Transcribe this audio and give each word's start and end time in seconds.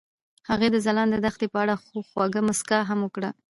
هغې 0.49 0.67
د 0.71 0.77
ځلانده 0.85 1.17
دښته 1.25 1.45
په 1.53 1.57
اړه 1.63 1.73
خوږه 2.09 2.41
موسکا 2.47 2.79
هم 2.89 2.99
وکړه. 3.03 3.29